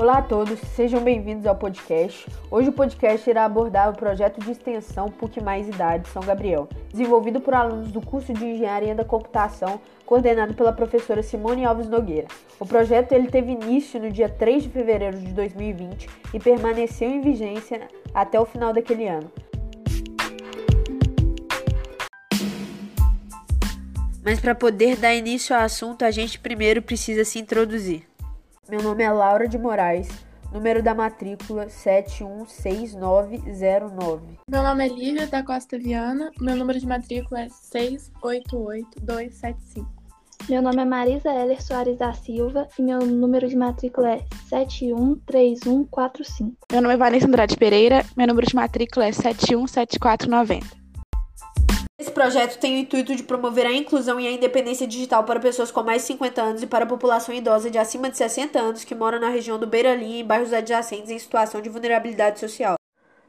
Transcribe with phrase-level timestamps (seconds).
[0.00, 2.26] Olá a todos, sejam bem-vindos ao podcast.
[2.50, 7.38] Hoje o podcast irá abordar o projeto de extensão PUC Mais Idade São Gabriel, desenvolvido
[7.38, 12.28] por alunos do curso de Engenharia da Computação, coordenado pela professora Simone Alves Nogueira.
[12.58, 17.20] O projeto ele teve início no dia 3 de fevereiro de 2020 e permaneceu em
[17.20, 19.30] vigência até o final daquele ano.
[24.24, 28.09] Mas para poder dar início ao assunto, a gente primeiro precisa se introduzir.
[28.68, 30.08] Meu nome é Laura de Moraes,
[30.52, 34.38] número da matrícula 716909.
[34.48, 39.90] Meu nome é Lívia da Costa Viana, meu número de matrícula é 688275.
[40.48, 46.56] Meu nome é Marisa Heller Soares da Silva e meu número de matrícula é 713145.
[46.70, 50.79] Meu nome é Vanessa Andrade Pereira, meu número de matrícula é 717490.
[52.00, 55.70] Esse projeto tem o intuito de promover a inclusão e a independência digital para pessoas
[55.70, 58.84] com mais de 50 anos e para a população idosa de acima de 60 anos
[58.84, 62.76] que mora na região do Beira-Linha e em bairros adjacentes em situação de vulnerabilidade social.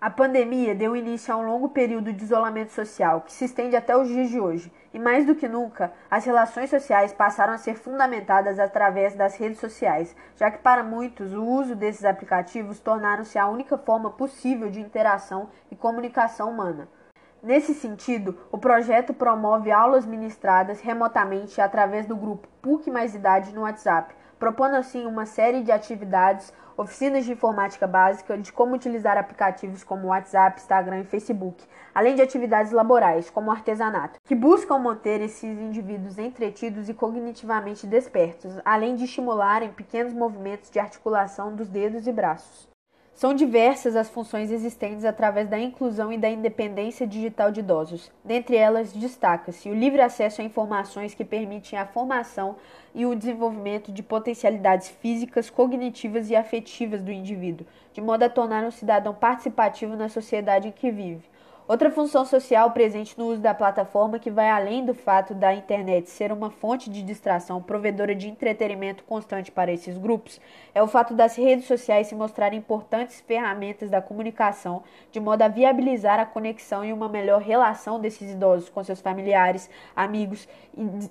[0.00, 3.96] A pandemia deu início a um longo período de isolamento social que se estende até
[3.96, 7.74] os dias de hoje, e mais do que nunca, as relações sociais passaram a ser
[7.74, 13.48] fundamentadas através das redes sociais, já que para muitos o uso desses aplicativos tornaram-se a
[13.48, 16.88] única forma possível de interação e comunicação humana.
[17.42, 23.62] Nesse sentido, o projeto promove aulas ministradas remotamente através do grupo PUC Mais Idade no
[23.62, 29.82] WhatsApp, propondo assim uma série de atividades, oficinas de informática básica, de como utilizar aplicativos
[29.82, 35.58] como WhatsApp, Instagram e Facebook, além de atividades laborais, como artesanato, que buscam manter esses
[35.58, 42.12] indivíduos entretidos e cognitivamente despertos, além de estimularem pequenos movimentos de articulação dos dedos e
[42.12, 42.68] braços.
[43.20, 48.10] São diversas as funções existentes através da inclusão e da independência digital de idosos.
[48.24, 52.56] Dentre elas, destaca-se o livre acesso a informações que permitem a formação
[52.94, 58.64] e o desenvolvimento de potencialidades físicas, cognitivas e afetivas do indivíduo, de modo a tornar
[58.64, 61.29] um cidadão participativo na sociedade em que vive.
[61.70, 66.10] Outra função social presente no uso da plataforma que vai além do fato da internet
[66.10, 70.40] ser uma fonte de distração provedora de entretenimento constante para esses grupos
[70.74, 74.82] é o fato das redes sociais se mostrarem importantes ferramentas da comunicação
[75.12, 79.70] de modo a viabilizar a conexão e uma melhor relação desses idosos com seus familiares,
[79.94, 80.48] amigos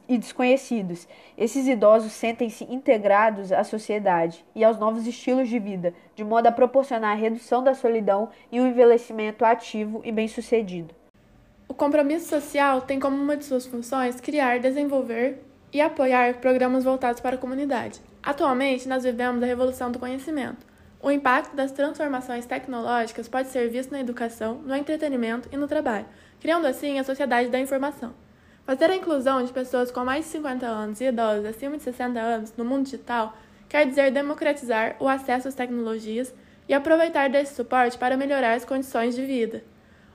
[0.09, 1.07] e desconhecidos.
[1.37, 6.51] Esses idosos sentem-se integrados à sociedade e aos novos estilos de vida, de modo a
[6.51, 10.93] proporcionar a redução da solidão e um envelhecimento ativo e bem-sucedido sucedido.
[11.67, 15.41] O compromisso social tem como uma de suas funções criar, desenvolver
[15.71, 18.01] e apoiar programas voltados para a comunidade.
[18.21, 20.67] Atualmente, nós vivemos a revolução do conhecimento.
[21.01, 26.05] O impacto das transformações tecnológicas pode ser visto na educação, no entretenimento e no trabalho,
[26.41, 28.13] criando assim a sociedade da informação.
[28.65, 32.19] Fazer a inclusão de pessoas com mais de 50 anos e idosos acima de 60
[32.19, 33.35] anos no mundo digital
[33.69, 36.33] quer dizer democratizar o acesso às tecnologias
[36.67, 39.63] e aproveitar desse suporte para melhorar as condições de vida.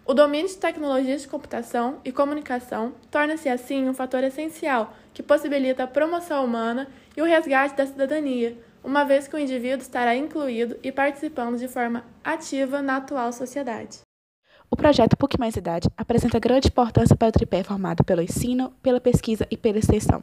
[0.05, 5.85] O domínio de tecnologias de computação e comunicação torna-se assim um fator essencial que possibilita
[5.85, 10.77] a promoção humana e o resgate da cidadania, uma vez que o indivíduo estará incluído
[10.83, 14.01] e participando de forma ativa na atual sociedade.
[14.71, 19.01] O projeto PUC Mais Idade apresenta grande importância para o tripé formado pelo ensino, pela
[19.01, 20.23] pesquisa e pela extensão,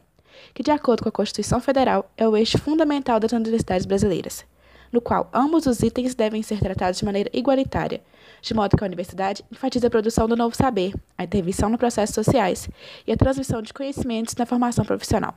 [0.54, 4.46] que, de acordo com a Constituição Federal, é o eixo fundamental das universidades brasileiras
[4.92, 8.02] no qual ambos os itens devem ser tratados de maneira igualitária,
[8.42, 12.14] de modo que a universidade enfatiza a produção do novo saber, a intervenção nos processos
[12.14, 12.70] sociais
[13.08, 15.36] e a transmissão de conhecimentos na formação profissional.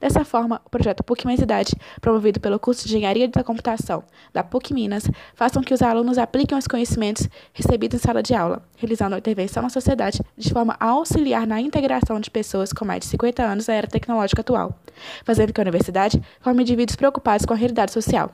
[0.00, 4.42] Dessa forma, o projeto PUC Mais Idade, promovido pelo curso de Engenharia da Computação da
[4.42, 8.62] PUC Minas, faz com que os alunos apliquem os conhecimentos recebidos em sala de aula,
[8.76, 13.00] realizando a intervenção na sociedade de forma a auxiliar na integração de pessoas com mais
[13.00, 14.78] de 50 anos na era tecnológica atual,
[15.24, 18.30] fazendo que a universidade forme indivíduos preocupados com a realidade social.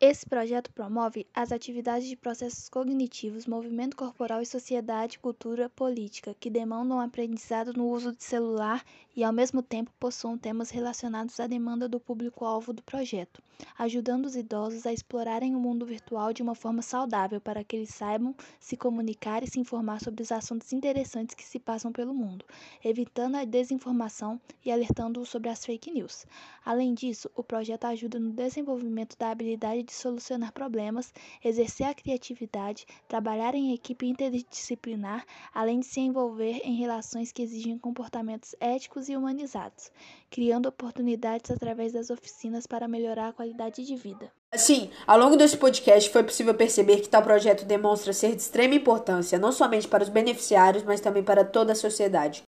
[0.00, 6.50] Esse projeto promove as atividades de processos cognitivos, movimento corporal e sociedade, cultura, política, que
[6.50, 8.84] demandam aprendizado no uso de celular
[9.16, 13.40] e, ao mesmo tempo, possuem temas relacionados à demanda do público-alvo do projeto,
[13.78, 17.94] ajudando os idosos a explorarem o mundo virtual de uma forma saudável para que eles
[17.94, 22.44] saibam se comunicar e se informar sobre os assuntos interessantes que se passam pelo mundo,
[22.84, 26.26] evitando a desinformação e alertando-os sobre as fake news.
[26.64, 31.12] Além disso, o projeto ajuda no desenvolvimento da habilidade de solucionar problemas,
[31.42, 35.24] exercer a criatividade, trabalhar em equipe interdisciplinar,
[35.54, 39.90] além de se envolver em relações que exigem comportamentos éticos e humanizados,
[40.30, 44.30] criando oportunidades através das oficinas para melhorar a qualidade de vida.
[44.52, 48.74] Assim, ao longo desse podcast foi possível perceber que tal projeto demonstra ser de extrema
[48.74, 52.42] importância, não somente para os beneficiários, mas também para toda a sociedade.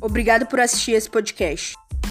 [0.00, 1.74] Obrigado por assistir esse podcast.